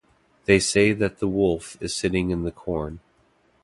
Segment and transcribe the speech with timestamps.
[0.45, 3.01] They say that the wolf is sitting in the corn.